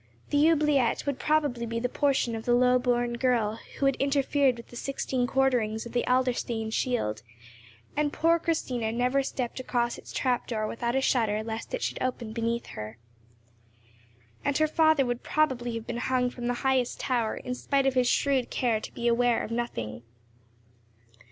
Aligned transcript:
The 0.31 0.49
oubliette 0.49 1.05
would 1.05 1.19
probably 1.19 1.67
be 1.67 1.79
the 1.79 1.87
portion 1.87 2.35
of 2.35 2.45
the 2.45 2.55
low 2.55 2.79
born 2.79 3.19
girl 3.19 3.59
who 3.77 3.85
had 3.85 3.95
interfered 3.97 4.57
with 4.57 4.69
the 4.69 4.75
sixteen 4.75 5.27
quarterings 5.27 5.85
of 5.85 5.91
the 5.91 6.03
Adlerstein 6.07 6.71
shield, 6.73 7.21
and 7.95 8.11
poor 8.11 8.39
Christina 8.39 8.91
never 8.91 9.21
stepped 9.21 9.59
across 9.59 9.99
its 9.99 10.11
trap 10.11 10.47
door 10.47 10.65
without 10.65 10.95
a 10.95 11.01
shudder 11.01 11.43
lest 11.43 11.75
it 11.75 11.83
should 11.83 12.01
open 12.01 12.33
beneath 12.33 12.65
her. 12.73 12.97
And 14.43 14.57
her 14.57 14.67
father 14.67 15.05
would 15.05 15.21
probably 15.21 15.75
have 15.75 15.85
been 15.85 15.97
hung 15.97 16.31
from 16.31 16.47
the 16.47 16.55
highest 16.65 16.99
tower, 16.99 17.35
in 17.37 17.53
spite 17.53 17.85
of 17.85 17.93
his 17.93 18.07
shrewd 18.07 18.49
care 18.49 18.79
to 18.81 18.93
be 18.95 19.07
aware 19.07 19.43
of 19.43 19.51
nothing. 19.51 20.01